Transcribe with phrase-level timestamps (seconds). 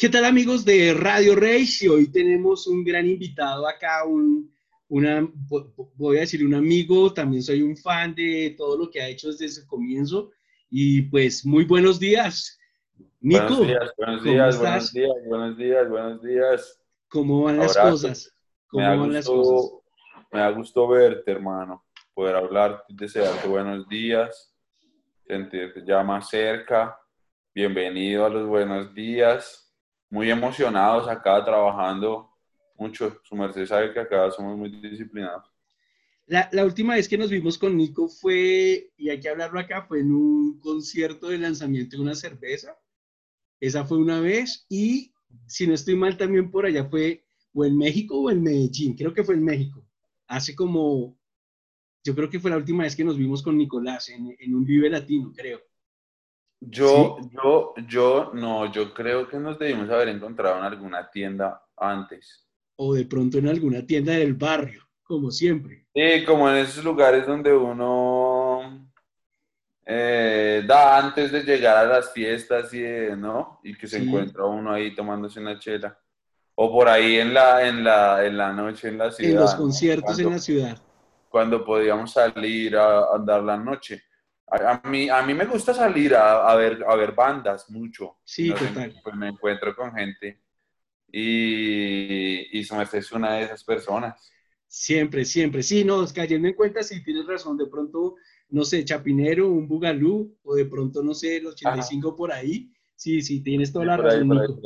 [0.00, 1.86] ¿Qué tal amigos de Radio Race?
[1.86, 4.50] Hoy tenemos un gran invitado acá, un,
[4.88, 5.30] una,
[5.94, 9.28] voy a decir un amigo, también soy un fan de todo lo que ha hecho
[9.28, 10.30] desde su comienzo
[10.70, 12.58] y pues muy buenos días.
[13.20, 16.82] Nico, buenos días, buenos días, buenos días, buenos días, buenos días.
[17.08, 18.34] ¿Cómo van las cosas?
[18.68, 19.70] ¿Cómo van las cosas?
[20.32, 24.56] Me da gusto verte, hermano, poder hablar, desearte buenos días,
[25.26, 26.98] sentirte ya más cerca.
[27.54, 29.69] Bienvenido a los buenos días.
[30.10, 32.30] Muy emocionados acá trabajando
[32.76, 33.20] mucho.
[33.22, 35.50] Su merced sabe que acá somos muy disciplinados.
[36.26, 39.82] La, la, última vez que nos vimos con Nico fue, y hay que hablarlo acá,
[39.82, 42.76] fue en un concierto de lanzamiento de una cerveza.
[43.60, 45.12] Esa fue una vez y,
[45.46, 48.96] si no estoy mal, también por allá fue o en México o en Medellín.
[48.96, 49.84] Creo que fue en México.
[50.28, 51.18] Hace como,
[52.04, 54.64] yo creo que fue la última vez que nos vimos con Nicolás en, en un
[54.64, 55.60] Vive Latino, creo.
[56.60, 62.46] Yo, yo, yo, no, yo creo que nos debimos haber encontrado en alguna tienda antes
[62.82, 65.84] o de pronto en alguna tienda del barrio, como siempre.
[65.94, 68.88] Sí, como en esos lugares donde uno
[69.84, 72.82] eh, da antes de llegar a las fiestas y
[73.18, 73.60] ¿no?
[73.62, 75.98] Y que se encuentra uno ahí tomándose una chela.
[76.54, 79.30] O por ahí en la, en la, en la noche en la ciudad.
[79.30, 80.78] En los conciertos en la ciudad.
[81.28, 84.02] Cuando podíamos salir a, andar la noche.
[84.50, 88.18] A, mí, a mí me gusta salir a, ver, a ver bandas mucho.
[88.24, 89.00] Sí, total.
[89.02, 90.40] Pues me encuentro con gente
[91.12, 94.30] y, y su es una de esas personas.
[94.66, 95.62] Siempre, siempre.
[95.62, 98.14] Sí, no, cayendo en cuenta, si tienes razón, de pronto,
[98.50, 102.72] no sé, Chapinero, un Bugalú, o de pronto, no sé, el 85 por ahí.
[102.94, 104.60] Sí, sí, tienes toda la razón, Nico.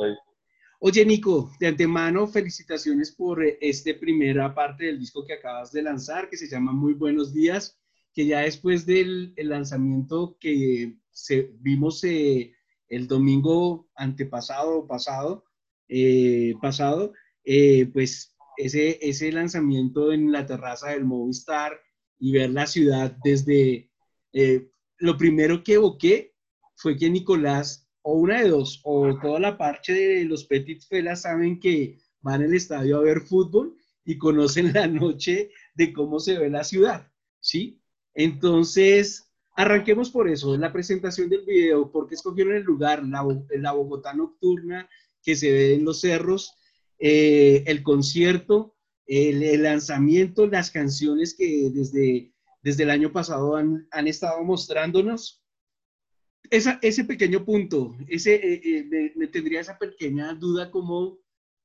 [0.79, 5.81] Oye, Nico, de antemano, felicitaciones por eh, esta primera parte del disco que acabas de
[5.81, 7.79] lanzar, que se llama Muy Buenos Días,
[8.15, 12.55] que ya después del lanzamiento que se, vimos eh,
[12.87, 15.43] el domingo antepasado o pasado,
[15.89, 17.11] eh, pasado,
[17.43, 21.73] eh, pues ese, ese lanzamiento en la terraza del Movistar
[22.17, 23.91] y ver la ciudad desde,
[24.97, 26.33] lo primero que evoqué
[26.77, 31.23] fue que Nicolás, o una de dos, o toda la parte de los Petit Felas
[31.23, 36.39] saben que van al estadio a ver fútbol y conocen la noche de cómo se
[36.39, 37.11] ve la ciudad,
[37.41, 37.81] ¿sí?
[38.15, 43.25] Entonces, arranquemos por eso, la presentación del video, porque escogieron el lugar, la,
[43.57, 44.89] la Bogotá nocturna,
[45.21, 46.55] que se ve en los cerros,
[46.97, 54.07] eh, el concierto, el, lanzamiento, las canciones que desde, desde el año pasado han, han
[54.07, 55.43] estado mostrándonos.
[56.49, 61.19] Esa, ese pequeño punto, ese, eh, eh, me, tendría esa pequeña duda cómo,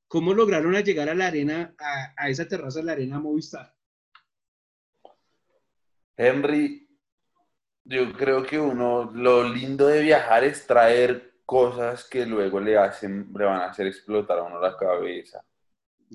[0.09, 3.75] cómo lograron llegar a la arena, a, a esa terraza de la arena Movistar.
[6.20, 6.86] Henry,
[7.82, 13.32] yo creo que uno, lo lindo de viajar es traer cosas que luego le hacen,
[13.34, 15.42] le van a hacer explotar a uno la cabeza.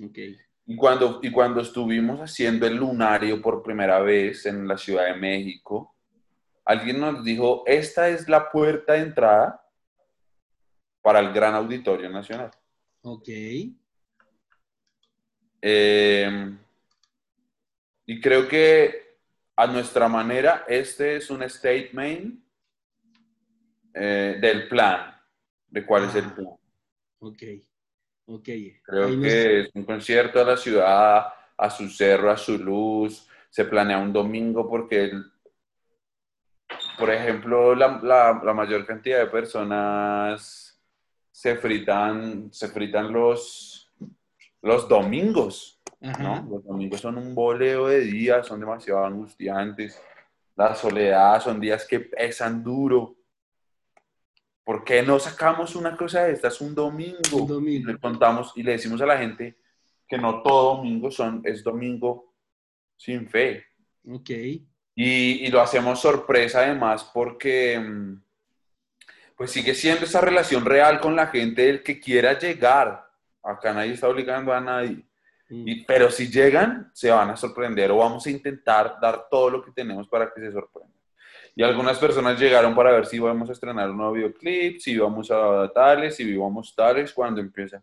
[0.00, 0.38] Okay.
[0.64, 5.14] Y cuando, y cuando estuvimos haciendo el lunario por primera vez en la Ciudad de
[5.14, 5.96] México,
[6.64, 9.60] alguien nos dijo, esta es la puerta de entrada
[11.02, 12.52] para el Gran Auditorio Nacional.
[13.02, 13.28] Ok.
[15.62, 16.56] Eh,
[18.06, 19.05] y creo que
[19.56, 22.38] a nuestra manera, este es un statement
[23.94, 25.18] eh, del plan
[25.68, 26.48] de cuál es el ah, plan.
[27.20, 27.42] Ok,
[28.26, 28.48] ok.
[28.82, 33.26] Creo que es un concierto a la ciudad, a su cerro, a su luz.
[33.48, 35.10] Se planea un domingo porque,
[36.98, 40.78] por ejemplo, la, la, mayor cantidad de personas
[41.30, 43.90] se fritan, se fritan los,
[44.60, 45.75] los domingos.
[46.18, 46.46] ¿No?
[46.50, 50.00] Los domingos son un boleo de días, son demasiado angustiantes.
[50.54, 53.16] La soledad son días que pesan duro.
[54.66, 57.18] ¿por qué no sacamos una cosa de estas un domingo?
[57.32, 57.88] Un domingo.
[57.88, 59.56] Y le contamos y le decimos a la gente
[60.08, 62.34] que no todo domingo son, es domingo
[62.96, 63.64] sin fe.
[64.10, 64.30] Ok.
[64.96, 68.22] Y, lo hacemos sorpresa además porque mm,
[69.36, 73.08] pues sigue siendo esa relación real con la gente del que quiera llegar.
[73.44, 75.05] Acá nadie está obligando a nadie.
[75.48, 75.84] Mm.
[75.86, 79.70] pero si llegan, se van a sorprender o vamos a intentar dar todo lo que
[79.70, 80.96] tenemos para que se sorprendan.
[81.54, 85.30] Y algunas personas llegaron para ver si íbamos a estrenar un nuevo videoclip, si íbamos
[85.30, 87.14] a tales, si íbamos tales.
[87.14, 87.82] Cuando empieza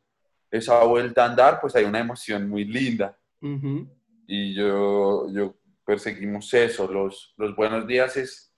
[0.52, 3.18] esa vuelta a andar, pues hay una emoción muy linda.
[4.28, 6.88] Y yo, yo perseguimos eso.
[6.88, 8.54] Los, los buenos días es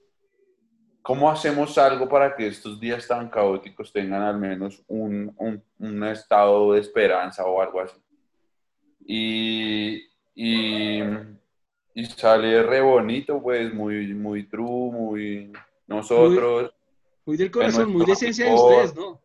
[1.01, 6.03] cómo hacemos algo para que estos días tan caóticos tengan al menos un, un, un
[6.03, 7.95] estado de esperanza o algo así.
[9.05, 10.03] Y,
[10.35, 11.01] y
[11.97, 15.53] y sale re bonito, pues, muy, muy true, muy
[15.87, 16.73] nosotros.
[17.25, 19.21] Muy, del corazón, muy de esencia de ustedes, ¿no?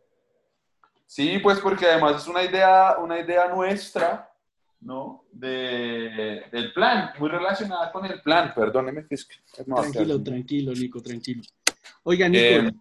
[1.04, 4.32] Sí, pues porque además es una idea, una idea nuestra,
[4.80, 5.24] ¿no?
[5.32, 8.54] De, del plan, muy relacionada con el plan.
[8.54, 11.42] Perdóneme que es Tranquilo, tranquilo, Nico, tranquilo.
[12.04, 12.72] Oiga, Nico, eh,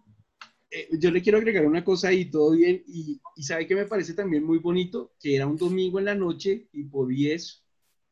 [0.70, 3.86] eh, yo le quiero agregar una cosa ahí, todo bien, y, y, sabe que me
[3.86, 7.64] parece también muy bonito, que era un domingo en la noche, tipo 10,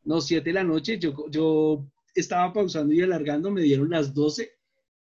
[0.04, 4.50] no, 7 de la noche, yo, yo estaba pausando y alargando, me dieron las 12,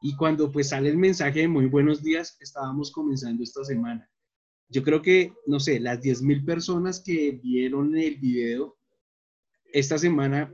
[0.01, 4.09] y cuando pues sale el mensaje de muy buenos días, estábamos comenzando esta semana.
[4.67, 8.77] Yo creo que, no sé, las 10 mil personas que vieron el video,
[9.71, 10.53] esta semana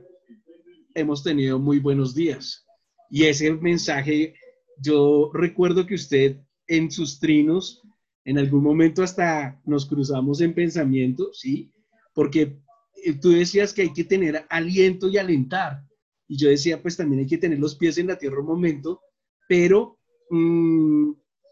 [0.94, 2.66] hemos tenido muy buenos días.
[3.10, 4.34] Y ese mensaje,
[4.78, 6.38] yo recuerdo que usted
[6.72, 7.82] en sus trinos,
[8.24, 11.70] en algún momento hasta nos cruzamos en pensamiento, ¿sí?
[12.14, 12.56] Porque
[13.04, 15.84] eh, tú decías que hay que tener aliento y alentar.
[16.26, 19.02] Y yo decía, pues también hay que tener los pies en la tierra un momento,
[19.46, 19.98] pero
[20.30, 21.10] mm,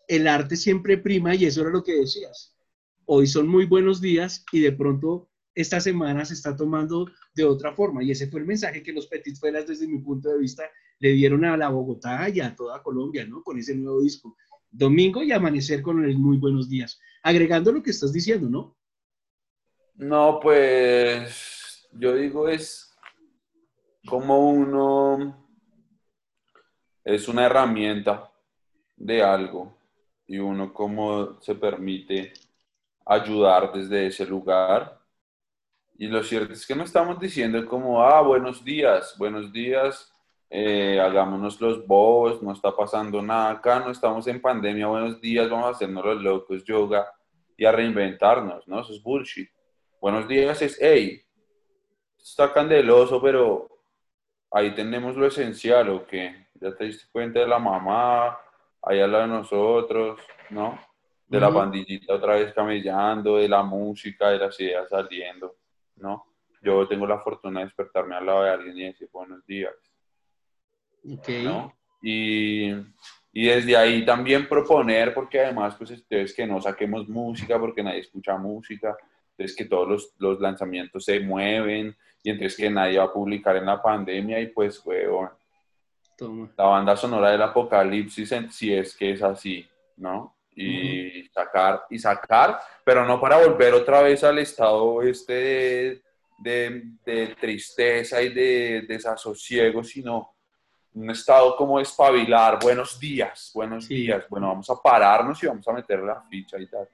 [0.09, 2.57] el arte siempre prima y eso era lo que decías.
[3.05, 7.75] Hoy son muy buenos días y de pronto esta semana se está tomando de otra
[7.75, 8.03] forma.
[8.03, 10.63] Y ese fue el mensaje que los Petit Felas, desde mi punto de vista,
[10.99, 13.43] le dieron a la Bogotá y a toda Colombia, ¿no?
[13.43, 14.35] Con ese nuevo disco.
[14.71, 17.01] Domingo y amanecer con el muy buenos días.
[17.23, 18.77] Agregando lo que estás diciendo, ¿no?
[19.95, 22.97] No, pues yo digo es
[24.07, 25.49] como uno
[27.05, 28.31] es una herramienta
[28.97, 29.77] de algo
[30.27, 32.33] y uno como se permite
[33.05, 35.01] ayudar desde ese lugar.
[35.99, 40.13] Y lo cierto es que no estamos diciendo como, ah, buenos días, buenos días,
[40.53, 45.49] eh, hagámonos los bobos, no está pasando nada acá, no estamos en pandemia, buenos días,
[45.49, 47.07] vamos a hacernos los locos, yoga
[47.57, 48.81] y a reinventarnos, ¿no?
[48.81, 49.49] Eso es bullshit.
[50.01, 51.23] Buenos días es, hey,
[52.19, 53.69] está candeloso, pero
[54.51, 56.49] ahí tenemos lo esencial, ¿o qué?
[56.55, 58.37] Ya te diste cuenta de la mamá,
[58.83, 60.21] ahí al lado de nosotros,
[60.51, 60.81] ¿no?
[61.29, 65.59] De la pandillita otra vez camellando, de la música, de las ideas saliendo,
[65.95, 66.27] ¿no?
[66.61, 69.90] Yo tengo la fortuna de despertarme al lado de alguien y decir buenos días.
[71.03, 71.75] ¿No?
[72.03, 72.71] Y,
[73.33, 78.01] y, desde ahí también proponer, porque además, pues, es que no saquemos música, porque nadie
[78.01, 78.97] escucha música,
[79.33, 83.57] entonces que todos los, los lanzamientos se mueven, y entonces que nadie va a publicar
[83.57, 85.31] en la pandemia, y pues, huevón,
[86.57, 90.37] la banda sonora del apocalipsis, si es que es así, ¿no?
[90.55, 96.03] Y sacar, y sacar, pero no para volver otra vez al estado este
[96.39, 100.35] de, de, tristeza y de desasosiego, sino
[100.95, 105.73] un estado como espabilar, buenos días, buenos días, bueno, vamos a pararnos y vamos a
[105.73, 106.89] meter la ficha y tal.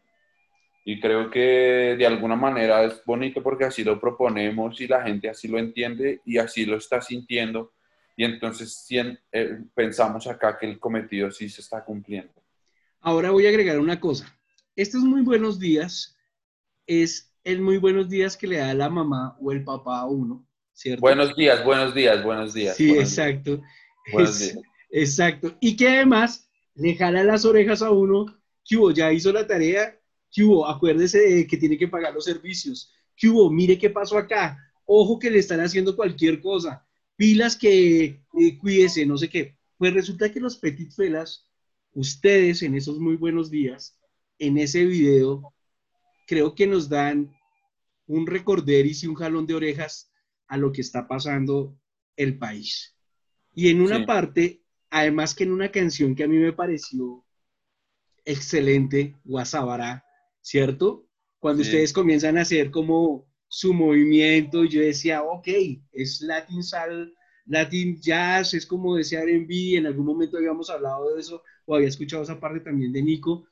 [0.84, 5.28] Y creo que de alguna manera es bonito porque así lo proponemos y la gente
[5.28, 7.72] así lo entiende y así lo está sintiendo
[8.16, 8.86] y entonces
[9.32, 12.32] eh, pensamos acá que el cometido sí se está cumpliendo.
[13.00, 14.26] Ahora voy a agregar una cosa.
[14.74, 16.16] Estos muy buenos días
[16.86, 20.46] es el muy buenos días que le da la mamá o el papá a uno,
[20.72, 21.00] ¿cierto?
[21.00, 22.76] Buenos días, buenos días, buenos días.
[22.76, 23.58] Sí, exacto.
[23.58, 24.58] Buenos días.
[24.90, 25.56] Exacto.
[25.60, 28.26] Y que además le jala las orejas a uno,
[28.64, 29.98] que hubo, ya hizo la tarea,
[30.30, 34.18] que hubo, acuérdese de que tiene que pagar los servicios, que hubo, mire qué pasó
[34.18, 36.86] acá, ojo que le están haciendo cualquier cosa,
[37.16, 39.56] pilas que eh, cuídese, no sé qué.
[39.78, 41.46] Pues resulta que los Petit Felas,
[41.92, 43.98] ustedes en esos muy buenos días,
[44.38, 45.54] en ese video,
[46.26, 47.34] creo que nos dan
[48.06, 50.10] un recorderis y un jalón de orejas
[50.48, 51.78] a lo que está pasando
[52.16, 52.95] el país.
[53.58, 54.60] Y en una parte,
[54.90, 57.24] además que en una canción que a mí me pareció
[58.22, 60.04] excelente, Guasabara,
[60.42, 61.08] ¿cierto?
[61.38, 65.48] Cuando ustedes comienzan a hacer como su movimiento, yo decía, ok,
[65.92, 67.14] es Latin Sal,
[67.46, 71.88] Latin Jazz, es como decía R&B, en algún momento habíamos hablado de eso, o había
[71.88, 73.46] escuchado esa parte también de Nico,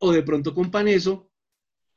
[0.00, 1.30] o de pronto con Paneso,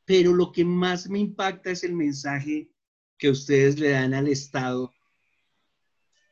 [0.05, 2.71] pero lo que más me impacta es el mensaje
[3.17, 4.93] que ustedes le dan al Estado.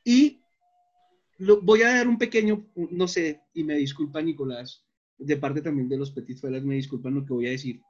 [0.05, 0.38] Y
[1.39, 4.85] lo, voy a dar un pequeño, no sé, y me disculpa Nicolás,
[5.17, 7.81] de parte también de los Petit Felas, me disculpan lo que voy a decir,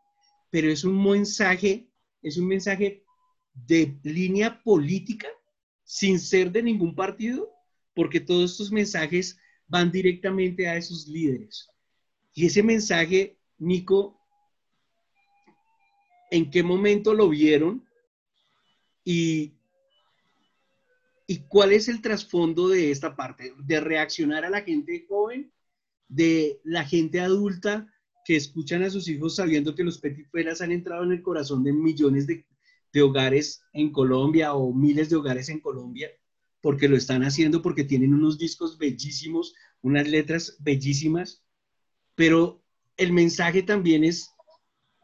[0.50, 1.90] pero es un mensaje
[2.22, 3.04] es un mensaje
[3.54, 5.28] de línea política
[5.84, 7.50] sin ser de ningún partido,
[7.96, 9.38] porque todos estos mensajes
[9.68, 11.68] van directamente a esos líderes.
[12.34, 14.20] Y ese mensaje, Nico,
[16.30, 17.86] ¿en qué momento lo vieron?
[19.04, 19.54] Y,
[21.30, 23.54] ¿Y cuál es el trasfondo de esta parte?
[23.60, 25.54] De reaccionar a la gente joven,
[26.08, 27.88] de la gente adulta
[28.26, 30.26] que escuchan a sus hijos sabiendo que los Petit
[30.60, 32.48] han entrado en el corazón de millones de,
[33.04, 36.10] hogares en Colombia o miles de hogares en Colombia,
[36.62, 41.44] porque lo están haciendo, porque tienen unos discos bellísimos, unas letras bellísimas,
[42.16, 42.64] pero
[42.98, 44.32] el mensaje también es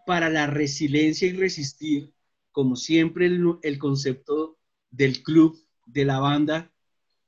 [0.08, 2.15] para la resiliencia y resistir,
[2.51, 4.58] como siempre el, concepto
[4.89, 6.72] del club, de la banda,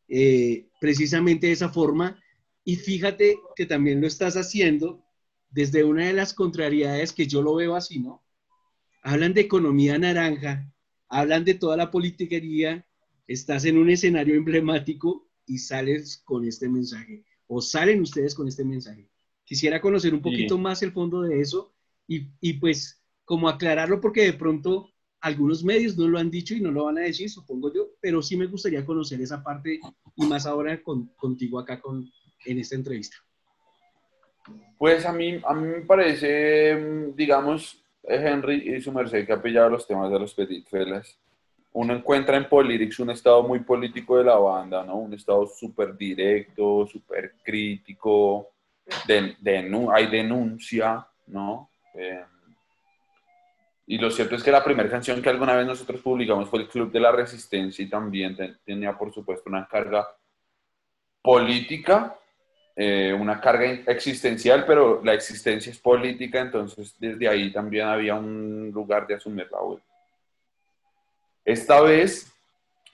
[0.07, 2.21] eh, precisamente de esa forma.
[2.63, 5.03] Y fíjate que también lo estás haciendo
[5.49, 8.23] desde una de las contrariedades que yo lo veo así, ¿no?
[9.03, 10.71] Hablan de economía naranja,
[11.07, 12.85] hablan de toda la politiquería,
[13.27, 18.65] estás en un escenario emblemático y sales con este mensaje, o salen ustedes con este
[18.65, 19.09] mensaje.
[19.45, 21.73] Quisiera conocer un poquito más el fondo de eso
[22.05, 24.89] y, y, pues como aclararlo porque de pronto
[25.21, 28.21] algunos medios no lo han dicho y no lo van a decir, supongo yo, pero
[28.21, 29.79] sí me gustaría conocer esa parte
[30.15, 32.09] y más ahora con, contigo acá con,
[32.45, 33.17] en esta entrevista.
[34.77, 39.69] Pues a mí, a mí me parece, digamos, Henry y su merced que ha pillado
[39.69, 40.67] los temas de los Petit.
[41.73, 44.97] Uno encuentra en Politics un estado muy político de la banda, ¿no?
[44.97, 48.49] Un estado súper directo, súper crítico,
[49.05, 51.69] de, de, hay denuncia, ¿no?
[51.93, 52.23] Eh,
[53.89, 56.67] y lo cierto es que la primera canción que alguna vez nosotros publicamos fue el
[56.67, 60.05] Club de la Resistencia y también tenía, por supuesto, una carga
[61.21, 62.19] política,
[62.75, 68.71] eh, una carga existencial, pero la existencia es política, entonces desde ahí también había un
[68.73, 69.87] lugar de asumir la vuelta.
[71.45, 72.29] Esta vez,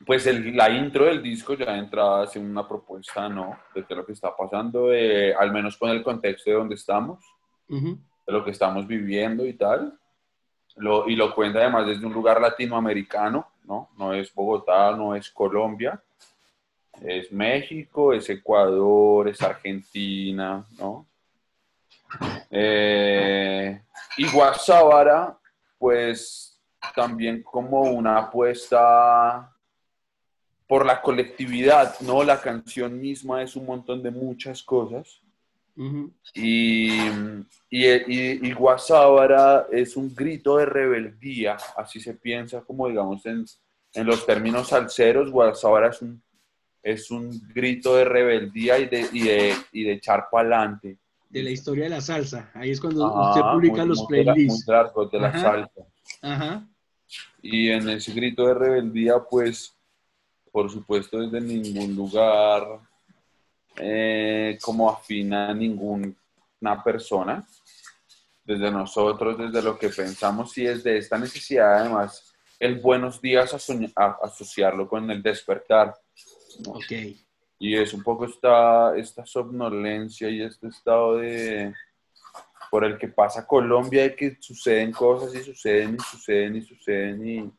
[0.06, 3.58] pues la intro del disco ya entra hacia una propuesta, ¿no?
[3.74, 7.26] De lo que está pasando, al menos con el contexto de donde estamos,
[7.68, 7.98] de
[8.28, 9.98] lo que estamos viviendo y tal
[10.76, 13.90] y lo cuenta además desde un lugar latinoamericano, ¿no?
[13.98, 16.02] No es Bogotá, no es Colombia,
[17.02, 21.06] es México, es Ecuador, es Argentina, ¿no?
[22.50, 23.82] Eh,
[24.18, 25.38] y Guasábara,
[25.78, 26.60] pues
[26.96, 29.52] también como una apuesta
[30.68, 32.24] por la colectividad, ¿no?
[32.24, 35.23] La canción misma es un montón de muchas cosas
[36.36, 36.92] y,
[37.70, 37.88] y,
[38.48, 43.44] y, Guasábara es un grito de rebeldía, así se piensa como digamos en,
[43.94, 46.22] en los términos salseros, Guasábara es un,
[46.84, 51.00] es un grito de rebeldía y de, y de, y de echar para adelante.
[51.30, 54.66] De la historia de la salsa, ahí es cuando usted publica los playlists.
[54.66, 56.70] de la salsa.
[57.42, 59.76] Y en ese grito de rebeldía, pues,
[60.52, 62.80] por supuesto, desde ningún lugar
[63.78, 66.14] eh, como afina a ninguna
[66.84, 67.46] persona,
[68.44, 74.88] desde nosotros, desde lo que pensamos y desde esta necesidad además el buenos días asociarlo
[74.88, 75.94] con el despertar.
[77.60, 81.74] Y es un poco esta, esta somnolencia y este estado de
[82.72, 87.28] por el que pasa Colombia de que suceden cosas y suceden y suceden y suceden
[87.28, 87.52] y,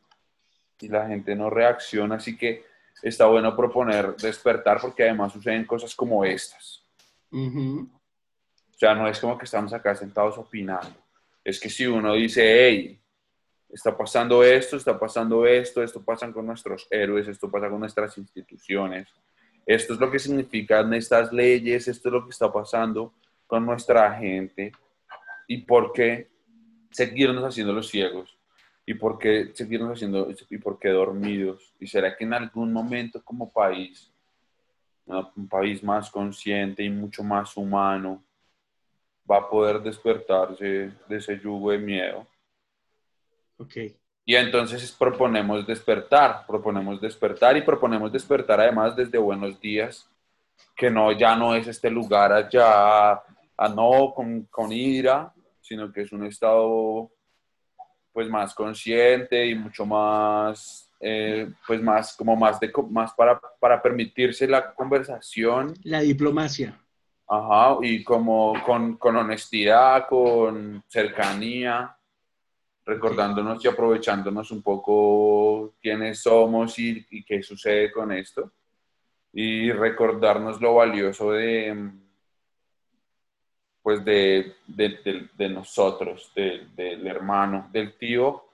[0.80, 2.16] y la gente no reacciona.
[2.16, 2.64] Así que
[3.04, 6.82] está bueno proponer despertar porque además suceden cosas como estas.
[7.30, 10.96] O sea, no es como que estamos acá sentados opinando.
[11.44, 12.98] Es que si uno dice, hey,
[13.68, 18.16] está pasando esto, está pasando esto, esto pasa con nuestros héroes, esto pasa con nuestras
[18.16, 19.06] instituciones,
[19.66, 23.12] esto es lo que significan estas leyes, esto es lo que está pasando
[23.46, 24.72] con nuestra gente
[25.46, 26.30] y por qué
[26.90, 28.33] seguirnos haciendo los ciegos
[28.86, 31.72] ¿Y por qué seguirnos haciendo y por qué dormidos?
[31.80, 34.12] ¿Y será que en algún momento como país,
[35.06, 38.22] un país más consciente y mucho más humano,
[39.30, 42.26] va a poder despertarse de ese yugo de miedo?
[43.58, 43.76] Ok.
[44.26, 50.08] Y entonces proponemos despertar, proponemos despertar y proponemos despertar además desde buenos días,
[50.74, 56.02] que no, ya no es este lugar allá, a no con, con ira, sino que
[56.02, 57.10] es un estado
[58.14, 63.82] pues más consciente y mucho más, eh, pues más, como más, de, más para, para
[63.82, 65.74] permitirse la conversación.
[65.82, 66.80] La diplomacia.
[67.26, 71.96] Ajá, y como con, con honestidad, con cercanía,
[72.86, 78.52] recordándonos y aprovechándonos un poco quiénes somos y, y qué sucede con esto.
[79.32, 81.90] Y recordarnos lo valioso de,
[83.84, 88.46] pues de, de, nosotros, del hermano, del tío,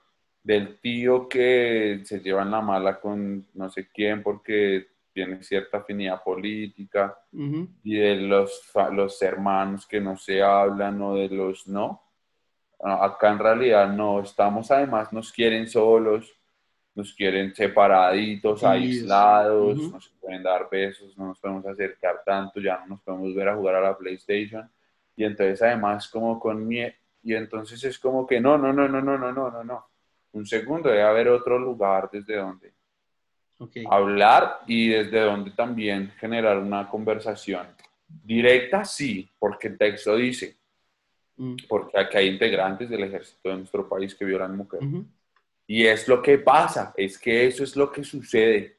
[0.43, 5.79] del tío que se lleva en la mala con no sé quién porque tiene cierta
[5.79, 12.03] afinidad política y de los, los hermanos que no se hablan o de los no.
[12.83, 16.29] Acá en realidad no, estamos además, nos quieren solos,
[16.93, 22.81] nos quieren separaditos, aislados, no se pueden dar besos, no nos podemos acercar tanto, ya
[22.81, 24.69] no nos podemos ver a jugar a la PlayStation
[25.21, 29.03] y entonces además como con miedo, y entonces es como que no, no, no, no,
[29.03, 29.87] no, no, no, no, no.
[30.33, 32.73] Un segundo, debe haber otro lugar desde donde
[33.91, 37.67] hablar y desde donde también generar una conversación.
[38.09, 40.57] Directa, sí, porque el texto dice,
[41.37, 41.57] mm.
[41.69, 44.89] porque aquí hay integrantes del ejército de nuestro país que violan mujeres.
[45.67, 48.79] Y es lo que pasa, es que eso es lo que sucede.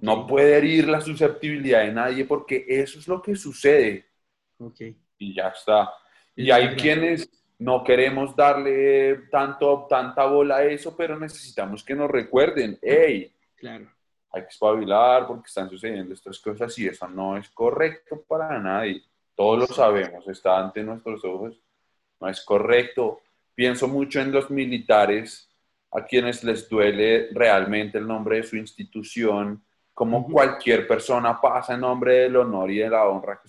[0.00, 4.06] No puede herir la susceptibilidad de nadie porque eso es lo que sucede.
[5.18, 5.92] Y ya está.
[6.34, 12.10] Y hay quienes no queremos darle tanto, tanta bola a eso, pero necesitamos que nos
[12.10, 13.90] recuerden, hey, claro.
[14.30, 19.02] hay que espabilar porque están sucediendo estas cosas y eso no es correcto para nadie.
[19.34, 21.60] Todos lo sabemos, está ante nuestros ojos,
[22.20, 23.20] no es correcto.
[23.54, 25.48] Pienso mucho en los militares
[25.90, 31.80] a quienes les duele realmente el nombre de su institución, como cualquier persona pasa en
[31.80, 33.48] nombre del honor y de la honra que,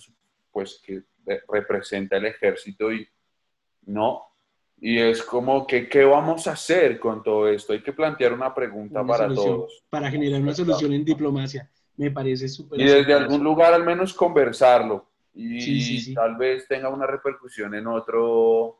[0.50, 1.02] pues, que
[1.48, 3.06] representa el ejército y
[3.86, 4.22] no.
[4.82, 7.74] Y es como que, ¿qué vamos a hacer con todo esto?
[7.74, 9.84] Hay que plantear una pregunta para todos.
[9.90, 11.70] Para generar una solución en diplomacia.
[11.96, 12.80] Me parece súper.
[12.80, 15.06] Y desde algún lugar al menos conversarlo.
[15.34, 18.78] Y tal vez tenga una repercusión en otro,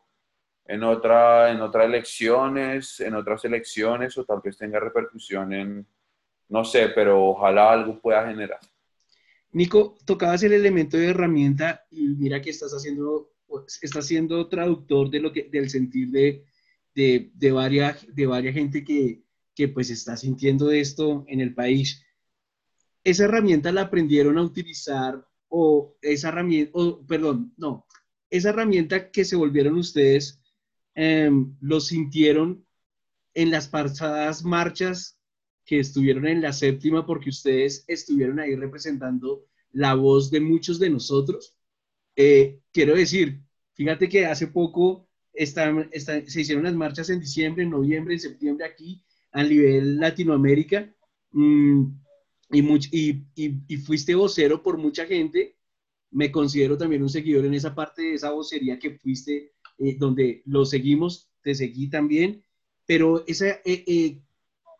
[0.65, 5.87] en otra, en otras elecciones, en otras elecciones, o tal vez tenga repercusión en,
[6.49, 8.59] no sé, pero ojalá algo pueda generar.
[9.53, 13.33] Nico, tocabas el elemento de herramienta y mira que estás haciendo,
[13.83, 16.45] estás siendo traductor de lo que, del sentir de,
[16.95, 19.23] de, varias, de varias gente que,
[19.55, 22.05] que pues está sintiendo esto en el país.
[23.03, 27.87] ¿Esa herramienta la aprendieron a utilizar o esa herramienta, o, perdón, no,
[28.31, 30.41] esa herramienta que se volvieron ustedes,
[30.95, 32.65] em, lo sintieron
[33.35, 35.20] en las pasadas marchas
[35.65, 40.91] que estuvieron en la séptima porque ustedes estuvieron ahí representando la voz de muchos de
[40.91, 41.55] nosotros.
[42.17, 43.41] Eh, quiero decir,
[43.75, 49.03] fíjate que hace poco se hicieron las marchas en diciembre, en noviembre, en septiembre aquí
[49.33, 50.93] a nivel Latinoamérica
[51.33, 51.85] mm,
[52.51, 55.57] y, y, fuiste vocero por mucha gente.
[56.11, 60.43] Me considero también un seguidor en esa parte de esa vocería que fuiste, eh, donde
[60.47, 62.43] lo seguimos, te seguí también,
[62.87, 64.21] pero esa, eh,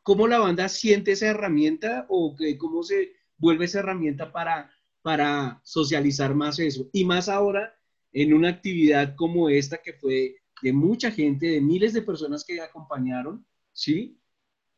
[0.03, 4.71] ¿Cómo la banda siente esa herramienta o cómo se vuelve esa herramienta para,
[5.03, 6.89] para socializar más eso?
[6.93, 7.75] Y más ahora
[8.13, 12.61] en una actividad como esta que fue de mucha gente, de miles de personas que
[12.61, 14.19] acompañaron, ¿sí?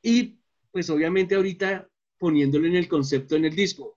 [0.02, 0.38] Y
[0.70, 3.96] pues obviamente ahorita poniéndolo en el concepto en el disco.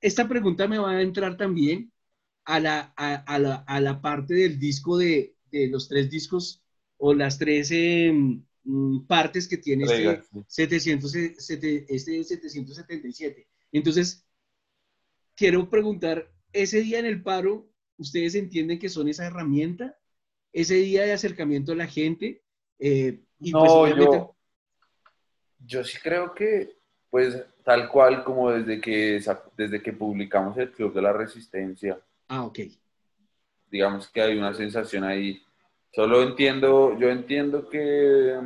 [0.00, 1.92] Esta pregunta me va a entrar también
[2.44, 6.62] a la, a, la, a la parte del disco de, de, los tres discos
[6.98, 8.42] o las tres Mm,
[9.06, 10.22] partes que tiene este,
[10.80, 13.46] 777.
[13.72, 14.24] Entonces,
[15.34, 19.98] quiero preguntar, ese día en el paro, ¿ustedes entienden que son esa herramienta?
[20.52, 22.42] Ese día de acercamiento a la gente.
[22.78, 24.36] Eh, y pues, yo,
[25.64, 26.76] yo sí creo que,
[27.10, 29.22] pues, tal cual como desde que,
[29.56, 31.98] desde que publicamos el Club de la Resistencia.
[32.28, 32.60] Ah, ok.
[33.70, 35.42] Digamos que hay una sensación ahí
[35.94, 38.38] Solo entiendo, yo entiendo que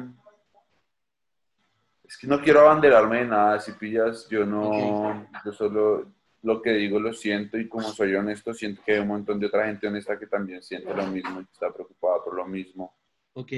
[2.02, 6.70] es que no quiero abanderarme de nada, si pillas, yo no, yo solo lo que
[6.70, 9.88] digo lo siento y como soy honesto, siento que hay un montón de otra gente
[9.88, 12.94] honesta que también siente lo mismo y que está preocupada por lo mismo.
[13.32, 13.52] Ok.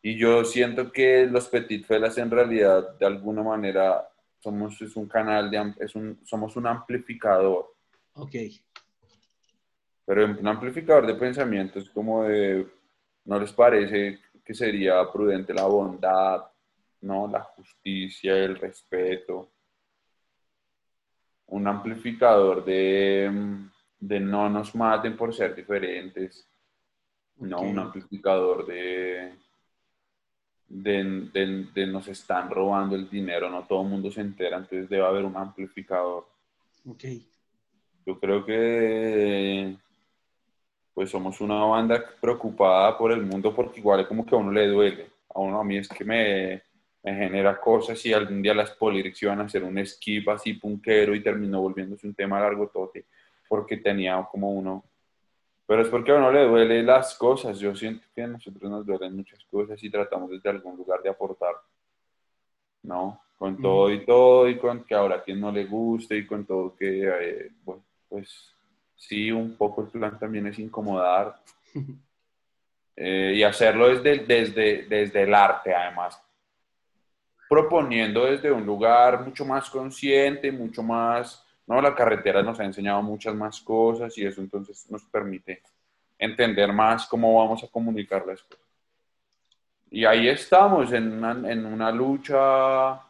[0.00, 5.08] Y yo siento que los Petit Felas en realidad, de alguna manera, somos es un
[5.08, 7.74] canal, de, es un, somos un amplificador.
[8.14, 8.36] Ok.
[10.06, 12.66] Pero un amplificador de pensamientos como de
[13.28, 16.44] ¿No les parece que sería prudente la bondad,
[17.02, 17.28] ¿no?
[17.28, 19.50] la justicia, el respeto?
[21.48, 23.30] Un amplificador de,
[24.00, 26.48] no nos maten por ser diferentes,
[27.36, 29.34] no un amplificador de,
[30.66, 35.26] de, nos están robando el dinero, no todo el mundo se entera, entonces debe haber
[35.26, 36.26] un amplificador.
[36.86, 37.28] Okay.
[38.06, 39.76] Yo creo que
[40.98, 44.50] pues somos una banda preocupada por el mundo porque igual es como que a uno
[44.50, 45.06] le duele.
[45.32, 46.60] A uno a mí es que me,
[47.04, 51.14] me genera cosas y algún día las Polyrics iban a hacer un skip así punkero
[51.14, 53.06] y terminó volviéndose un tema largo tote
[53.48, 54.82] porque tenía como uno...
[55.68, 57.60] Pero es porque a uno le duele las cosas.
[57.60, 61.10] Yo siento que a nosotros nos duelen muchas cosas y tratamos desde algún lugar de
[61.10, 61.54] aportar.
[62.82, 63.20] ¿No?
[63.36, 66.44] Con todo y todo y con que ahora a quien no le guste y con
[66.44, 68.57] todo que, eh, bueno, pues
[68.98, 71.36] sí, un poco el plan también es incomodar
[72.96, 76.20] eh, y hacerlo desde, desde, desde el arte, además,
[77.48, 81.80] proponiendo desde un lugar mucho más consciente, mucho más, ¿no?
[81.80, 85.62] La carretera nos ha enseñado muchas más cosas y eso entonces nos permite
[86.18, 88.66] entender más cómo vamos a comunicar las cosas.
[89.90, 93.00] Y ahí estamos en una, en una lucha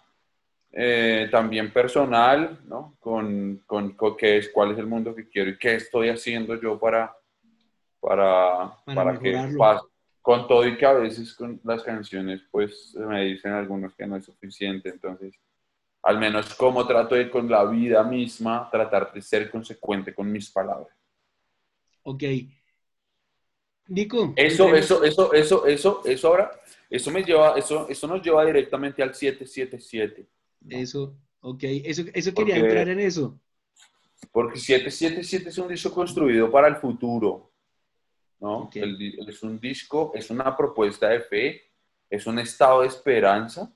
[0.72, 2.96] eh, también personal, ¿no?
[3.00, 6.78] Con, con, qué es, cuál es el mundo que quiero y qué estoy haciendo yo
[6.78, 7.14] para,
[8.00, 9.86] para, para, que pase.
[10.20, 14.16] Con todo y que a veces con las canciones, pues me dicen algunos que no
[14.16, 15.34] es suficiente, entonces,
[16.02, 20.50] al menos como trato de con la vida misma, tratar de ser consecuente con mis
[20.50, 20.94] palabras.
[22.02, 22.24] Ok.
[23.86, 24.34] Nico.
[24.36, 26.50] Eso, eso, eso, eso, eso, eso ahora,
[26.90, 30.26] eso me lleva, eso, eso nos lleva directamente al 777.
[30.68, 33.38] Eso, ok, eso, eso quería entrar en eso.
[34.32, 37.52] Porque 777 es un disco construido para el futuro,
[38.40, 38.68] ¿no?
[38.72, 41.62] es un disco, es una propuesta de fe,
[42.10, 43.72] es un estado de esperanza,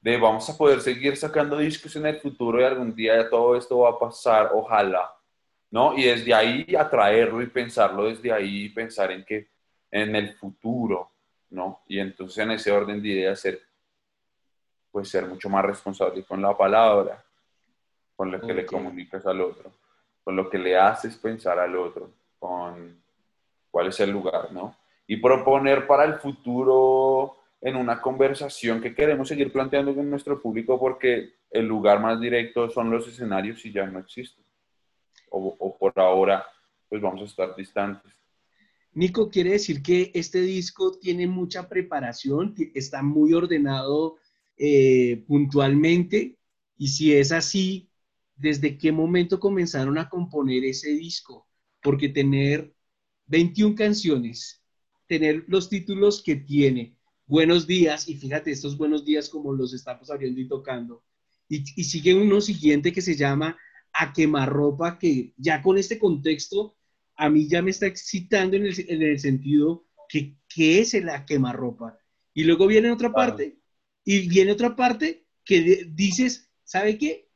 [0.00, 3.78] de vamos a poder seguir sacando discos en el futuro y algún día todo esto
[3.78, 5.10] va a pasar, ojalá,
[5.70, 5.96] ¿no?
[5.98, 9.48] Y desde ahí atraerlo y pensarlo desde ahí, pensar en que
[9.90, 11.10] en el futuro,
[11.50, 11.82] ¿no?
[11.88, 13.60] Y entonces en ese orden de ideas ser,
[14.96, 17.22] pues ser mucho más responsable con la palabra,
[18.16, 19.70] con lo que le comunicas al otro,
[20.24, 22.98] con lo que le haces pensar al otro, con
[23.70, 24.74] cuál es el lugar, ¿no?
[25.06, 30.80] Y proponer para el futuro en una conversación que queremos seguir planteando con nuestro público
[30.80, 34.46] porque el lugar más directo son los escenarios y ya no existen.
[35.28, 36.42] O, o por ahora,
[36.88, 38.10] pues vamos a estar distantes.
[38.94, 44.16] Nico, quiere decir que este disco tiene mucha preparación, está muy ordenado
[44.56, 46.38] eh, puntualmente,
[46.78, 47.90] y si es así,
[48.36, 51.48] ¿desde qué momento comenzaron a componer ese disco?
[51.82, 52.74] Porque tener
[53.26, 54.62] 21 canciones,
[55.06, 56.96] tener los títulos que tiene,
[57.28, 61.02] Buenos días, y fíjate, estos buenos días como los estamos abriendo y tocando,
[61.48, 63.58] y, sigue uno siguiente que se llama
[63.92, 66.76] A quemarropa, que ya con este contexto
[67.16, 71.98] a mí ya me está excitando en el, sentido que ¿qué es el a quemarropa?
[72.32, 73.56] Y luego viene otra parte,
[74.06, 77.26] y viene otra parte que dices, ¿sabe qué?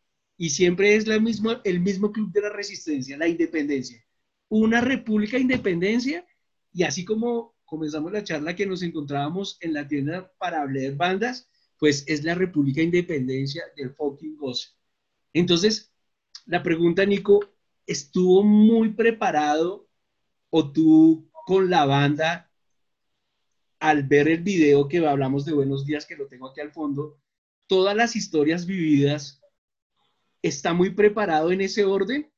[0.41, 4.03] y siempre es la misma, el mismo club de la resistencia, la independencia.
[4.49, 6.27] Una república independencia
[6.73, 11.51] y así como comenzamos la charla que nos encontrábamos en la tienda para hablar bandas,
[11.79, 14.69] pues es la República Independencia del fucking goce.
[15.35, 15.93] Entonces,
[16.47, 17.41] la pregunta, Nico,
[17.87, 19.91] ¿estuvo muy preparado
[20.49, 22.50] o tú con la banda
[23.81, 27.19] al ver el video que hablamos de Buenos Días, que lo tengo aquí al fondo,
[27.67, 29.43] todas las historias vividas
[30.43, 32.31] está muy preparado en ese orden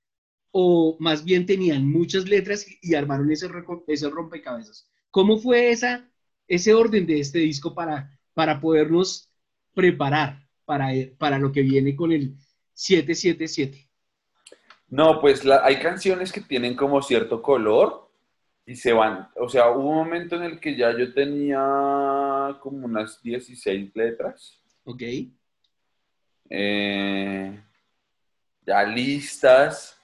[0.52, 4.88] o más bien tenían muchas letras y armaron ese, rompecabezas?
[5.10, 6.08] ¿Cómo fue esa,
[6.46, 9.30] ese orden de este disco para, para podernos
[9.74, 12.36] preparar para, para lo que viene con el
[12.74, 13.88] 777?
[14.88, 18.11] No, pues hay canciones que tienen como cierto color
[18.66, 19.28] y se van.
[19.36, 24.60] O sea, hubo un momento en el que ya yo tenía como unas 16 letras.
[24.84, 25.02] Ok.
[26.50, 27.60] Eh,
[28.64, 29.98] ya listas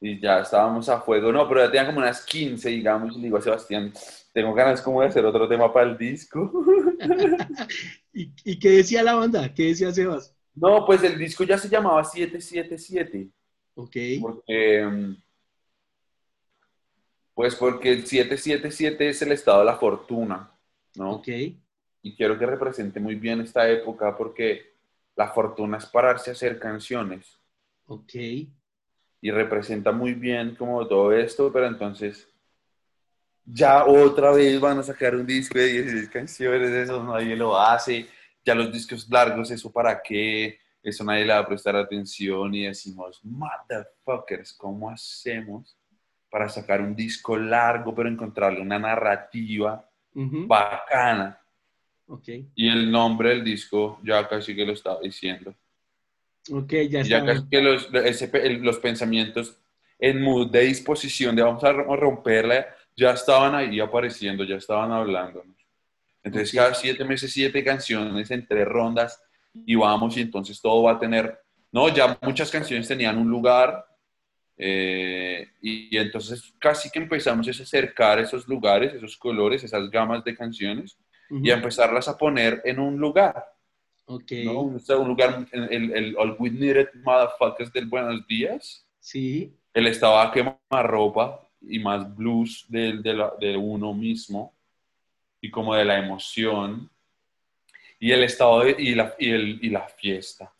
[0.00, 1.32] y ya estábamos a fuego.
[1.32, 3.92] No, pero ya tenían como unas 15, digamos, y le digo a Sebastián,
[4.32, 6.50] tengo ganas como de hacer otro tema para el disco.
[8.12, 9.52] ¿Y, qué decía la banda?
[9.52, 10.34] ¿Qué decía Sebas?
[10.54, 13.28] No, pues el disco ya se llamaba 777.
[13.74, 13.96] Ok.
[14.20, 15.16] Porque, mm,
[17.40, 20.52] pues porque el 777 es el estado de la fortuna,
[20.96, 21.12] ¿no?
[21.12, 21.28] Ok.
[22.02, 24.74] Y quiero que represente muy bien esta época porque
[25.16, 27.40] la fortuna es pararse a hacer canciones.
[27.86, 28.14] Ok.
[28.14, 32.28] Y representa muy bien como todo esto, pero entonces
[33.46, 38.06] ya otra vez van a sacar un disco de 16 canciones, eso nadie lo hace,
[38.44, 42.66] ya los discos largos, eso para qué, eso nadie le va a prestar atención y
[42.66, 45.79] decimos, motherfuckers, ¿cómo hacemos
[46.30, 51.38] para sacar un disco largo, pero encontrarle una narrativa bacana?
[52.06, 52.48] Okay.
[52.54, 55.54] Y el nombre del disco ya casi que lo estaba diciendo.
[56.50, 59.56] Ok, ya, ya casi que los, los pensamientos
[60.00, 62.66] en mood de disposición de vamos a romperla,
[62.96, 65.44] ya estaban ahí apareciendo, ya estaban hablando.
[66.22, 69.22] Entonces, cada siete meses, siete canciones entre rondas
[69.54, 71.38] y vamos, y entonces todo va a tener,
[71.72, 73.84] no, ya muchas canciones tenían un lugar,
[74.62, 80.36] eh, y, entonces casi que empezamos a acercar esos lugares, esos colores, esas gamas de
[80.36, 80.98] canciones,
[81.30, 83.42] y a empezarlas a poner en un lugar.
[84.04, 84.44] Okay.
[84.44, 84.60] ¿no?
[84.62, 88.84] Un lugar, el, el All We Needed Motherfuckers del Buenos Días.
[88.98, 89.56] Sí.
[89.72, 90.58] El estado a quemar
[90.90, 94.54] ropa y más blues de, de, de, uno mismo
[95.40, 96.90] y como de la emoción.
[97.98, 100.52] Y el estado de, y, la, y, el, y la fiesta,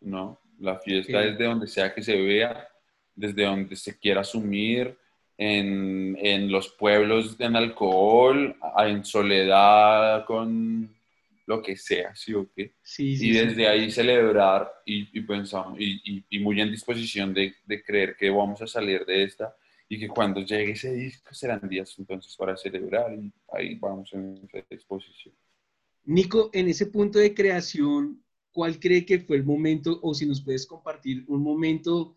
[0.00, 0.40] ¿no?
[0.58, 2.68] La fiesta es de donde sea que se vea,
[3.16, 4.96] desde donde se quiera asumir,
[5.38, 10.94] en, en los pueblos en alcohol, en soledad con
[11.46, 12.72] lo que sea, ¿sí o qué?
[12.82, 17.84] Sí, y desde ahí celebrar y, y pensamos, y, y, muy en disposición de, de,
[17.84, 19.54] creer que vamos a salir de esta
[19.88, 24.40] y que cuando llegue ese disco serán días entonces para celebrar y ahí vamos en
[24.52, 25.34] esa exposición.
[26.04, 30.40] Nico, en ese punto de creación, ¿cuál cree que fue el momento o si nos
[30.40, 32.16] puedes compartir un momento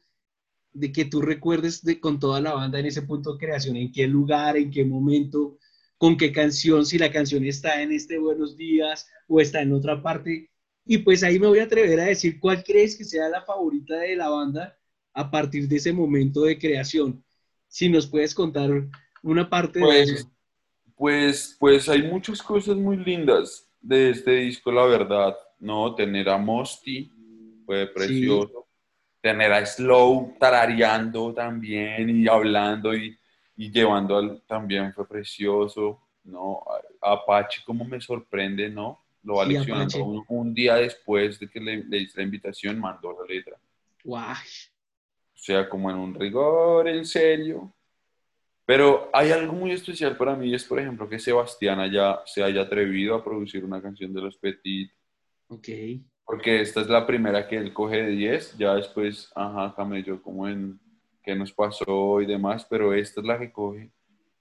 [0.74, 3.92] de que tú recuerdes de, con toda la banda en ese punto de creación, en
[3.92, 5.58] qué lugar, en qué momento,
[5.98, 10.02] con qué canción, si la canción está en este Buenos Días o está en otra
[10.02, 10.50] parte.
[10.86, 13.96] Y pues ahí me voy a atrever a decir cuál crees que sea la favorita
[13.98, 14.78] de la banda
[15.14, 17.24] a partir de ese momento de creación.
[17.68, 18.88] Si nos puedes contar
[19.22, 20.32] una parte pues, de eso.
[20.96, 25.36] Pues, pues hay muchas cosas muy lindas de este disco, la verdad.
[25.60, 27.12] No, tener a Mosti
[27.66, 28.69] fue precioso
[29.22, 33.18] tener a Slow tarareando también y hablando y,
[33.58, 36.64] y llevando al, también fue precioso, ¿no?
[37.02, 39.04] Apache como me sorprende, ¿no?
[39.24, 43.28] Lo va leccionando un, día después de que le, le hice la invitación, mandó la
[43.28, 43.58] letra.
[44.06, 44.22] Wow.
[44.22, 47.74] O sea, como en un rigor, en serio.
[48.66, 52.62] Pero hay algo muy especial para mí, es por ejemplo que Sebastián haya, se haya
[52.62, 54.92] atrevido a producir una canción de los Petit.
[55.48, 55.68] Ok
[56.30, 60.48] porque esta es la primera que él coge de 10, ya después, ajá, camello, como
[60.48, 60.80] en
[61.24, 63.90] qué nos pasó y demás, pero esta es la que coge,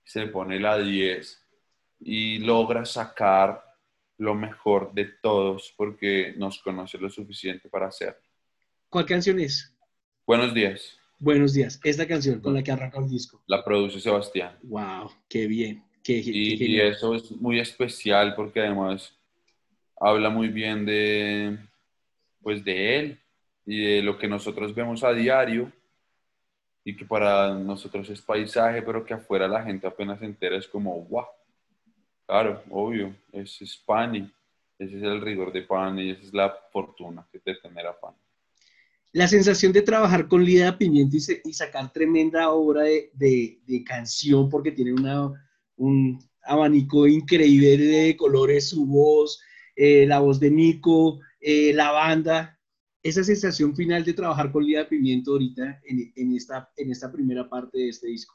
[0.04, 1.42] se pone la 10
[2.00, 3.64] y logra sacar
[4.18, 8.20] lo mejor de todos porque nos conoce lo suficiente para hacerlo.
[8.90, 9.74] ¿Cuál canción es?
[10.26, 10.98] Buenos días.
[11.18, 13.42] Buenos días, esta canción con la que arranca el disco.
[13.46, 14.58] La produce Sebastián.
[14.64, 15.82] Wow, qué bien.
[16.04, 19.14] Qué, y eso es muy especial porque además
[19.98, 21.58] habla muy bien de,
[22.42, 23.20] pues de él
[23.66, 25.70] y de lo que nosotros vemos a diario
[26.84, 31.04] y que para nosotros es paisaje, pero que afuera la gente apenas entera, es como,
[31.04, 31.26] wow,
[32.26, 34.32] claro, obvio, es, es Pani,
[34.78, 37.98] ese es el rigor de Pani y esa es la fortuna que de tener a
[37.98, 38.16] Pani.
[39.12, 43.10] La sensación de trabajar con Lida Pimiento y, sacar tremenda obra de,
[43.66, 45.32] de, canción, porque tiene una,
[45.76, 49.42] un abanico increíble de colores, su voz,
[49.74, 52.58] eh, la voz de Nico, eh, la banda,
[53.02, 57.78] esa sensación final de trabajar con Lida Pimiento ahorita en, esta, en esta primera parte
[57.78, 58.34] de este disco?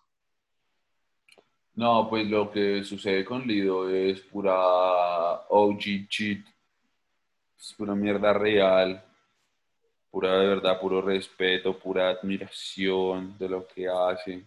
[1.75, 4.53] No, pues lo que sucede con Lido es pura
[5.49, 6.45] OG cheat,
[7.57, 9.03] es pura mierda real,
[10.11, 14.45] pura de verdad, puro respeto, pura admiración de lo que hace.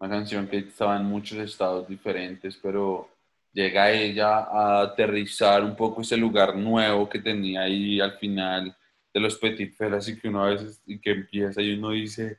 [0.00, 3.10] Una canción que estaba en muchos estados diferentes, pero
[3.58, 8.76] llega ella a aterrizar un poco ese lugar nuevo que tenía ahí al final
[9.12, 12.38] de los Petit Felas y que uno a veces y que empieza y uno dice,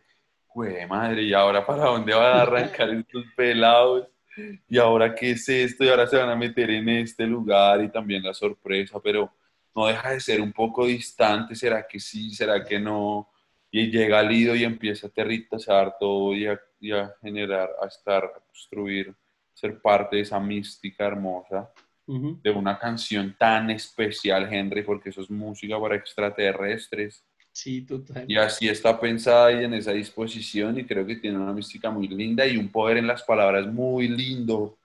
[0.53, 4.07] güey, madre, ¿y ahora para dónde van a arrancar estos pelados?
[4.69, 5.83] ¿Y ahora qué es esto?
[5.83, 9.29] Y ahora se van a meter en este lugar y también la sorpresa, pero
[9.75, 12.31] no deja de ser un poco distante, ¿será que sí?
[12.33, 13.29] ¿Será que no?
[13.69, 18.23] Y llega Lido y empieza a aterrizar todo y a, y a generar, a estar,
[18.23, 19.13] a construir
[19.53, 21.71] ser parte de esa mística hermosa
[22.07, 27.23] de una canción tan especial, Henry, porque eso es música para extraterrestres.
[27.51, 28.25] Sí, total.
[28.27, 32.07] Y así está pensada y en esa disposición y creo que tiene una mística muy
[32.07, 34.79] linda y un poder en las palabras muy lindo.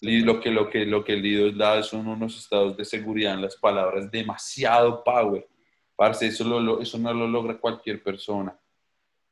[0.00, 3.42] Lo que, lo que, lo que el Lido da son unos estados de seguridad en
[3.42, 5.48] las palabras, demasiado power.
[5.96, 8.56] Parce, eso, lo, eso no lo logra cualquier persona.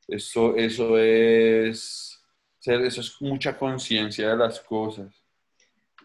[0.09, 2.14] Eso, eso es
[2.67, 5.15] eso es mucha conciencia de las cosas.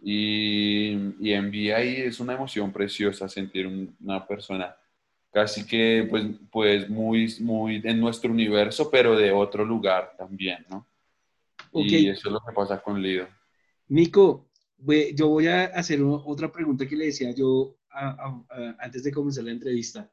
[0.02, 3.67] Y, y envía ahí es una emoción preciosa sentir
[4.00, 4.76] una persona
[5.32, 10.88] casi que pues, pues muy, muy en nuestro universo, pero de otro lugar también, ¿no?
[11.74, 13.28] Y eso es lo que pasa con Lido.
[13.89, 14.50] Nico,
[15.13, 17.78] yo voy a hacer otra pregunta que le decía yo
[18.80, 20.12] antes de comenzar la entrevista.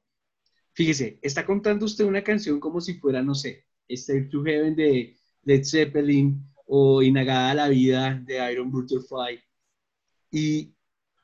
[0.72, 5.15] Fíjese, está contando usted una canción como si fuera, no sé, Stay to Heaven de
[5.46, 9.40] Led Zeppelin o Inagada la vida de Iron Butterfly.
[10.30, 10.74] Y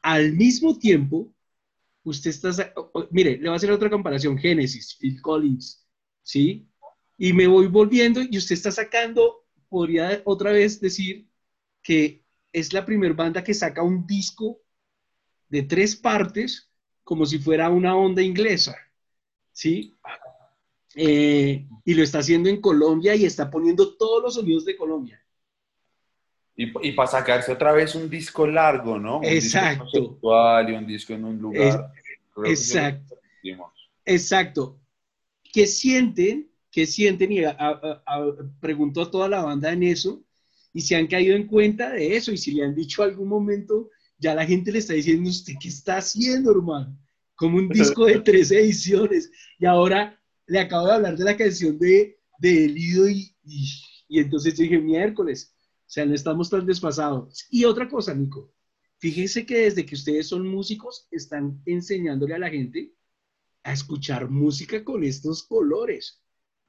[0.00, 1.35] al mismo tiempo,
[2.04, 2.72] usted está,
[3.11, 5.85] mire, le voy a hacer otra comparación, Genesis, Phil Collins,
[6.22, 6.68] ¿sí?
[7.18, 11.28] Y me voy volviendo y usted está sacando, podría otra vez decir
[11.82, 14.61] que es la primera banda que saca un disco
[15.48, 16.70] de tres partes
[17.02, 18.76] como si fuera una onda inglesa,
[19.50, 19.92] ¿sí?
[20.94, 25.22] Eh, y lo está haciendo en Colombia y está poniendo todos los sonidos de Colombia.
[26.55, 29.18] Y, y para sacarse otra vez un disco largo, ¿no?
[29.18, 29.85] Un exacto.
[29.85, 31.92] Disco y un disco en un lugar.
[32.44, 33.16] exacto.
[34.05, 34.78] Exacto.
[35.42, 36.50] ¿Qué sienten?
[36.70, 37.33] ¿Qué sienten?
[37.33, 37.42] Y
[38.61, 40.22] preguntó a toda la banda en eso
[40.72, 43.90] y se han caído en cuenta de eso y si le han dicho algún momento,
[44.18, 46.96] ya la gente le está diciendo, ¿usted qué está haciendo, hermano?
[47.35, 49.31] Como un disco de tres ediciones.
[49.59, 50.18] Y ahora
[50.52, 53.34] le acabo de hablar de la canción de, de Elido y,
[54.06, 57.46] Y entonces dije, miércoles, o sea, no estamos tan desfasados.
[57.50, 58.52] Y otra cosa, Nico,
[58.98, 62.92] fíjense que desde que ustedes son músicos, están enseñándole a la gente
[63.62, 66.22] a escuchar música con estos colores.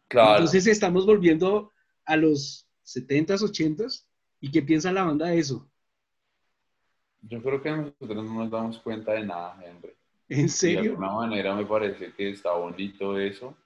[0.08, 0.38] Claro.
[0.38, 1.70] Entonces estamos volviendo
[2.06, 4.06] a los 70s, 80s.
[4.40, 5.70] ¿Y qué piensa la banda de eso?
[7.22, 9.92] Yo creo que nosotros no nos damos cuenta de nada, Henry.
[10.30, 10.82] ¿En serio?
[10.82, 13.58] de alguna manera me parece que está bonito eso.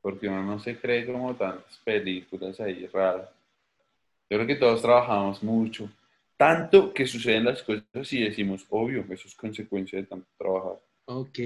[0.00, 3.28] Porque uno no se cree como tantas películas ahí raras.
[4.30, 5.90] Yo creo que todos trabajamos mucho.
[6.36, 10.78] Tanto que suceden las cosas y decimos, obvio, eso es consecuencia de tanto trabajar.
[11.06, 11.38] Ok.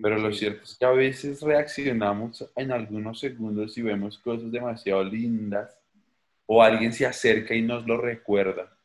[0.00, 5.02] Pero lo cierto es que a veces reaccionamos en algunos segundos y vemos cosas demasiado
[5.02, 5.80] lindas
[6.46, 8.78] o alguien se acerca y nos lo recuerda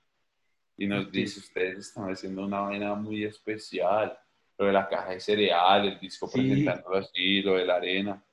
[0.78, 4.18] y nos dice, ustedes están haciendo una vaina muy especial,
[4.58, 8.24] lo de la caja de cereal, el disco presentándolo así, lo de la arena.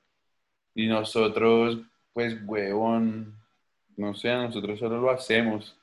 [0.73, 1.79] Y nosotros,
[2.13, 3.35] pues, huevón,
[3.97, 5.77] no sé, nosotros solo lo hacemos.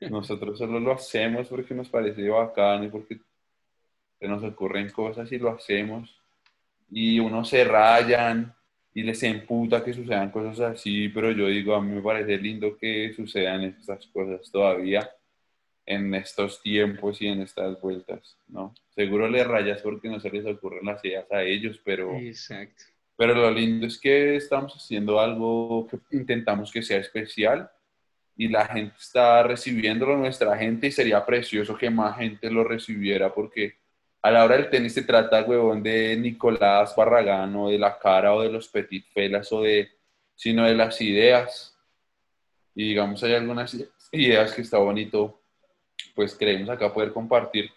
[0.00, 3.18] Nosotros solo lo hacemos porque nos parece bacán y porque
[4.18, 6.18] se nos ocurren cosas y lo hacemos.
[6.90, 8.54] Y unos se rayan
[8.94, 12.76] y les emputa que sucedan cosas así, pero yo digo, a mí me parece lindo
[12.76, 15.08] que sucedan estas cosas todavía
[15.86, 18.74] en estos tiempos y en estas vueltas, ¿no?
[18.94, 22.14] Seguro le rayas porque no se les ocurren las ideas a ellos, pero...
[22.16, 22.84] Exacto.
[23.20, 27.70] Pero lo lindo es que estamos haciendo algo que intentamos que sea especial
[28.34, 33.34] y la gente está recibiéndolo, nuestra gente, y sería precioso que más gente lo recibiera
[33.34, 33.74] porque
[34.22, 38.32] a la hora del tenis se trata, huevón, de Nicolás Barragán o de la cara
[38.32, 39.90] o de los Petit Felas o de,
[40.34, 41.78] sino de las ideas.
[42.74, 43.76] Y digamos, hay algunas
[44.12, 45.42] ideas que está bonito
[46.14, 47.70] pues creemos acá poder compartir,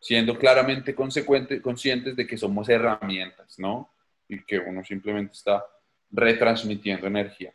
[0.00, 3.88] siendo claramente consecuente, conscientes de que somos herramientas, ¿no?
[4.28, 5.64] Y que uno simplemente está
[6.10, 7.52] retransmitiendo energía.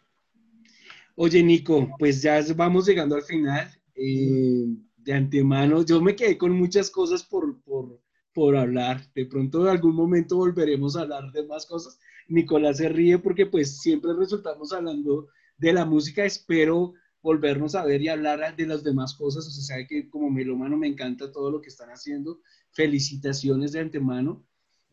[1.16, 3.70] Oye, Nico, pues ya vamos llegando al final.
[3.96, 4.66] Eh,
[4.98, 8.00] de antemano, yo me quedé con muchas cosas por, por,
[8.34, 9.06] por hablar.
[9.14, 12.00] De pronto, en algún momento volveremos a hablar de más cosas.
[12.28, 16.26] Nicolás se ríe porque pues siempre resultamos hablando de la música.
[16.26, 19.48] Espero volvernos a ver y hablar de las demás cosas.
[19.48, 22.42] O sea, sabe que como melómano me encanta todo lo que están haciendo.
[22.72, 24.46] Felicitaciones de antemano.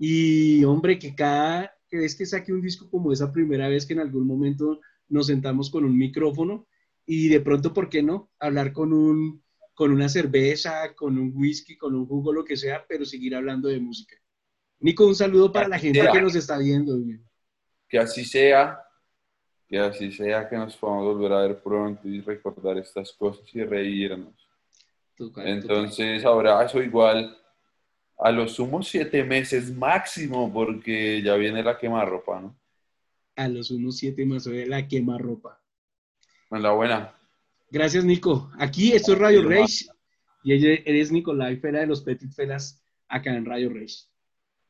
[0.03, 4.01] Y hombre, que cada vez que saque un disco como esa primera vez que en
[4.01, 6.67] algún momento nos sentamos con un micrófono
[7.05, 8.31] y de pronto, ¿por qué no?
[8.39, 9.43] Hablar con un
[9.75, 13.69] con una cerveza, con un whisky, con un jugo, lo que sea, pero seguir hablando
[13.69, 14.15] de música.
[14.79, 16.99] Nico, un saludo para la gente que nos está viendo.
[17.89, 18.79] Que así sea.
[19.67, 23.65] Que así sea que nos podamos volver a ver pronto y recordar estas cosas y
[23.65, 24.35] reírnos.
[25.37, 27.39] Entonces, ahora eso igual
[28.23, 32.57] a los sumos siete meses máximo, porque ya viene la quemarropa, ¿no?
[33.37, 35.63] A los sumos siete meses de la quemarropa.
[36.51, 37.15] la buena.
[37.71, 38.51] Gracias, Nico.
[38.59, 39.87] Aquí esto es Radio Rage
[40.43, 44.10] y eres Nicolai Fela de los Petit Felas acá en Radio Rage.